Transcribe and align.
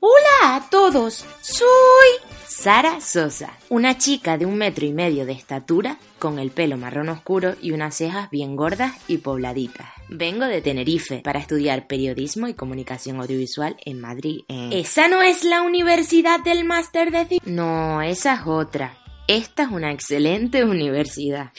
Hola 0.00 0.54
a 0.54 0.70
todos. 0.70 1.26
Soy 1.40 1.66
Sara 2.46 3.00
Sosa, 3.00 3.58
una 3.68 3.98
chica 3.98 4.38
de 4.38 4.46
un 4.46 4.56
metro 4.56 4.86
y 4.86 4.92
medio 4.92 5.26
de 5.26 5.32
estatura, 5.32 5.98
con 6.20 6.38
el 6.38 6.52
pelo 6.52 6.76
marrón 6.76 7.08
oscuro 7.08 7.56
y 7.60 7.72
unas 7.72 7.96
cejas 7.96 8.30
bien 8.30 8.54
gordas 8.54 8.94
y 9.08 9.18
pobladitas. 9.18 9.88
Vengo 10.08 10.44
de 10.44 10.60
Tenerife 10.62 11.20
para 11.24 11.40
estudiar 11.40 11.88
periodismo 11.88 12.46
y 12.46 12.54
comunicación 12.54 13.20
audiovisual 13.20 13.76
en 13.84 14.00
Madrid. 14.00 14.42
¿Esa 14.48 15.08
no 15.08 15.20
es 15.20 15.42
la 15.42 15.62
universidad 15.62 16.38
del 16.44 16.64
máster 16.64 17.10
de 17.10 17.26
cine? 17.26 17.40
No, 17.44 18.00
esa 18.00 18.34
es 18.34 18.46
otra. 18.46 18.96
Esta 19.26 19.64
es 19.64 19.70
una 19.70 19.90
excelente 19.90 20.64
universidad. 20.64 21.50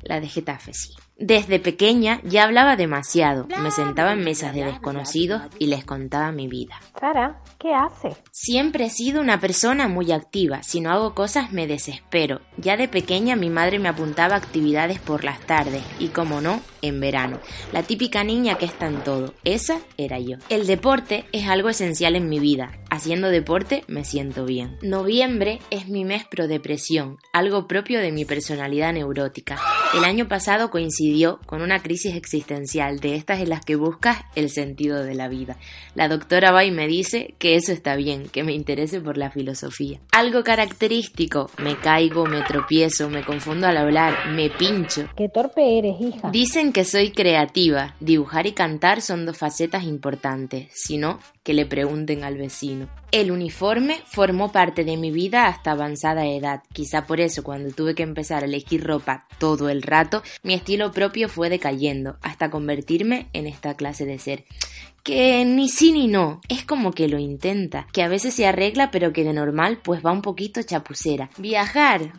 La 0.00 0.20
de 0.20 0.28
Getafe, 0.28 0.72
sí. 0.72 0.94
Desde 1.20 1.58
pequeña 1.58 2.20
ya 2.22 2.44
hablaba 2.44 2.76
demasiado. 2.76 3.48
Me 3.60 3.72
sentaba 3.72 4.12
en 4.12 4.22
mesas 4.22 4.54
de 4.54 4.64
desconocidos 4.64 5.42
y 5.58 5.66
les 5.66 5.84
contaba 5.84 6.30
mi 6.30 6.46
vida. 6.46 6.80
Sara, 7.00 7.42
¿qué 7.58 7.74
haces? 7.74 8.16
Siempre 8.30 8.84
he 8.84 8.90
sido 8.90 9.20
una 9.20 9.40
persona 9.40 9.88
muy 9.88 10.12
activa. 10.12 10.62
Si 10.62 10.80
no 10.80 10.92
hago 10.92 11.16
cosas 11.16 11.50
me 11.50 11.66
desespero. 11.66 12.40
Ya 12.56 12.76
de 12.76 12.86
pequeña 12.86 13.34
mi 13.34 13.50
madre 13.50 13.80
me 13.80 13.88
apuntaba 13.88 14.36
a 14.36 14.38
actividades 14.38 15.00
por 15.00 15.24
las 15.24 15.40
tardes 15.40 15.82
y, 15.98 16.08
como 16.08 16.40
no, 16.40 16.60
en 16.82 17.00
verano. 17.00 17.40
La 17.72 17.82
típica 17.82 18.22
niña 18.22 18.54
que 18.54 18.66
está 18.66 18.86
en 18.86 19.02
todo. 19.02 19.34
Esa 19.42 19.80
era 19.96 20.20
yo. 20.20 20.36
El 20.48 20.68
deporte 20.68 21.24
es 21.32 21.48
algo 21.48 21.68
esencial 21.68 22.14
en 22.14 22.28
mi 22.28 22.38
vida. 22.38 22.78
Haciendo 22.98 23.30
deporte 23.30 23.84
me 23.86 24.04
siento 24.04 24.44
bien. 24.44 24.76
Noviembre 24.82 25.60
es 25.70 25.86
mi 25.86 26.04
mes 26.04 26.24
pro 26.24 26.48
depresión, 26.48 27.18
algo 27.32 27.68
propio 27.68 28.00
de 28.00 28.10
mi 28.10 28.24
personalidad 28.24 28.92
neurótica. 28.92 29.56
El 29.94 30.02
año 30.02 30.26
pasado 30.26 30.68
coincidió 30.72 31.38
con 31.46 31.62
una 31.62 31.80
crisis 31.80 32.16
existencial 32.16 32.98
de 32.98 33.14
estas 33.14 33.38
en 33.38 33.50
las 33.50 33.64
que 33.64 33.76
buscas 33.76 34.18
el 34.34 34.50
sentido 34.50 35.04
de 35.04 35.14
la 35.14 35.28
vida. 35.28 35.58
La 35.94 36.08
doctora 36.08 36.50
va 36.50 36.64
y 36.64 36.72
me 36.72 36.88
dice 36.88 37.36
que 37.38 37.54
eso 37.54 37.70
está 37.70 37.94
bien, 37.94 38.28
que 38.30 38.42
me 38.42 38.52
interese 38.52 39.00
por 39.00 39.16
la 39.16 39.30
filosofía. 39.30 40.00
Algo 40.10 40.42
característico, 40.42 41.52
me 41.58 41.78
caigo, 41.78 42.26
me 42.26 42.42
tropiezo, 42.42 43.08
me 43.08 43.24
confundo 43.24 43.68
al 43.68 43.76
hablar, 43.76 44.28
me 44.32 44.50
pincho. 44.50 45.08
Qué 45.16 45.28
torpe 45.28 45.78
eres, 45.78 46.00
hija. 46.00 46.32
Dicen 46.32 46.72
que 46.72 46.84
soy 46.84 47.12
creativa. 47.12 47.94
Dibujar 48.00 48.48
y 48.48 48.52
cantar 48.54 49.02
son 49.02 49.24
dos 49.24 49.38
facetas 49.38 49.84
importantes. 49.84 50.66
Si 50.72 50.98
no, 50.98 51.20
que 51.44 51.54
le 51.54 51.64
pregunten 51.64 52.24
al 52.24 52.36
vecino. 52.36 52.87
El 53.10 53.30
uniforme 53.30 54.02
formó 54.04 54.52
parte 54.52 54.84
de 54.84 54.98
mi 54.98 55.10
vida 55.10 55.46
hasta 55.46 55.70
avanzada 55.70 56.26
edad. 56.26 56.62
Quizá 56.74 57.06
por 57.06 57.20
eso 57.20 57.42
cuando 57.42 57.74
tuve 57.74 57.94
que 57.94 58.02
empezar 58.02 58.42
a 58.42 58.46
elegir 58.46 58.84
ropa 58.84 59.26
todo 59.38 59.70
el 59.70 59.80
rato, 59.80 60.22
mi 60.42 60.52
estilo 60.52 60.92
propio 60.92 61.30
fue 61.30 61.48
decayendo 61.48 62.18
hasta 62.20 62.50
convertirme 62.50 63.28
en 63.32 63.46
esta 63.46 63.74
clase 63.74 64.04
de 64.04 64.18
ser. 64.18 64.44
Que 65.04 65.42
ni 65.46 65.70
sí 65.70 65.92
ni 65.92 66.06
no, 66.06 66.42
es 66.50 66.66
como 66.66 66.92
que 66.92 67.08
lo 67.08 67.18
intenta, 67.18 67.86
que 67.94 68.02
a 68.02 68.08
veces 68.08 68.34
se 68.34 68.46
arregla 68.46 68.90
pero 68.90 69.10
que 69.14 69.24
de 69.24 69.32
normal 69.32 69.80
pues 69.82 70.04
va 70.04 70.12
un 70.12 70.20
poquito 70.20 70.62
chapucera. 70.62 71.30
Viajar, 71.38 72.12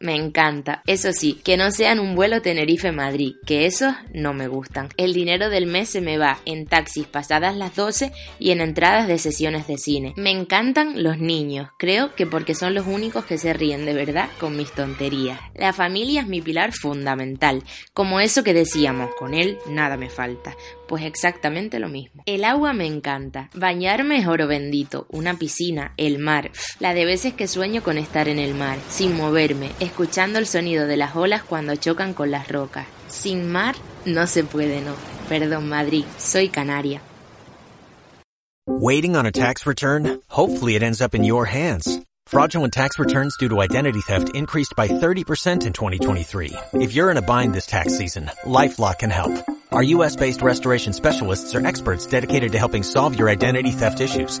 me 0.00 0.14
encanta. 0.14 0.82
Eso 0.86 1.12
sí, 1.12 1.40
que 1.44 1.56
no 1.56 1.70
sean 1.70 2.00
un 2.00 2.14
vuelo 2.14 2.42
Tenerife-Madrid, 2.42 3.34
que 3.46 3.66
esos 3.66 3.94
no 4.12 4.34
me 4.34 4.48
gustan. 4.48 4.88
El 4.96 5.12
dinero 5.12 5.50
del 5.50 5.66
mes 5.66 5.88
se 5.88 6.00
me 6.00 6.18
va 6.18 6.38
en 6.44 6.66
taxis 6.66 7.06
pasadas 7.06 7.56
las 7.56 7.74
12 7.74 8.12
y 8.38 8.50
en 8.50 8.60
entradas 8.60 9.08
de 9.08 9.18
sesiones 9.18 9.66
de 9.66 9.78
cine. 9.78 10.14
Me 10.16 10.30
encantan 10.30 11.02
los 11.02 11.18
niños, 11.18 11.70
creo 11.78 12.14
que 12.14 12.26
porque 12.26 12.54
son 12.54 12.74
los 12.74 12.86
únicos 12.86 13.24
que 13.24 13.38
se 13.38 13.52
ríen 13.52 13.84
de 13.86 13.94
verdad 13.94 14.28
con 14.38 14.56
mis 14.56 14.72
tonterías. 14.72 15.40
La 15.54 15.72
familia 15.72 16.22
es 16.22 16.26
mi 16.26 16.40
pilar 16.40 16.72
fundamental, 16.72 17.62
como 17.92 18.20
eso 18.20 18.44
que 18.44 18.54
decíamos, 18.54 19.10
con 19.18 19.34
él 19.34 19.58
nada 19.68 19.96
me 19.96 20.10
falta. 20.10 20.56
Pues 20.86 21.04
exactamente 21.04 21.78
lo 21.78 21.88
mismo. 21.88 22.22
El 22.26 22.44
agua 22.44 22.72
me 22.72 22.86
encanta. 22.86 23.48
Bañarme 23.54 24.18
es 24.18 24.26
oro 24.26 24.46
bendito. 24.46 25.06
Una 25.10 25.34
piscina, 25.34 25.94
el 25.96 26.18
mar. 26.18 26.50
La 26.78 26.92
de 26.92 27.06
veces 27.06 27.32
que 27.32 27.48
sueño 27.48 27.82
con 27.82 27.96
estar 27.96 28.28
en 28.28 28.38
el 28.38 28.54
mar, 28.54 28.78
sin 28.88 29.16
moverme, 29.16 29.70
escuchando 29.94 30.40
el 30.40 30.46
sonido 30.48 30.88
de 30.88 30.96
las 30.96 31.14
olas 31.14 31.44
cuando 31.44 31.76
chocan 31.76 32.14
con 32.14 32.28
las 32.32 32.48
rocas. 32.48 32.84
Sin 33.06 33.52
mar 33.52 33.76
no 34.04 34.26
se 34.26 34.42
puede, 34.42 34.80
no. 34.80 34.92
Perdón, 35.28 35.68
Madrid, 35.68 36.04
soy 36.18 36.48
canaria. 36.48 37.00
Waiting 38.66 39.14
on 39.14 39.24
a 39.24 39.30
tax 39.30 39.66
return? 39.66 40.20
Hopefully 40.28 40.74
it 40.74 40.82
ends 40.82 41.00
up 41.00 41.14
in 41.14 41.22
your 41.22 41.46
hands. 41.46 42.00
Fraudulent 42.26 42.72
tax 42.72 42.98
returns 42.98 43.36
due 43.38 43.48
to 43.48 43.60
identity 43.60 44.00
theft 44.00 44.34
increased 44.34 44.74
by 44.76 44.88
30% 44.88 45.64
in 45.64 45.72
2023. 45.72 46.52
If 46.72 46.92
you're 46.92 47.12
in 47.12 47.16
a 47.16 47.22
bind 47.22 47.54
this 47.54 47.66
tax 47.66 47.96
season, 47.96 48.32
LifeLock 48.44 48.98
can 48.98 49.10
help. 49.10 49.32
Our 49.70 49.84
US-based 49.84 50.42
restoration 50.42 50.92
specialists 50.92 51.54
are 51.54 51.64
experts 51.64 52.06
dedicated 52.06 52.50
to 52.52 52.58
helping 52.58 52.82
solve 52.82 53.16
your 53.16 53.28
identity 53.28 53.70
theft 53.70 54.00
issues. 54.00 54.40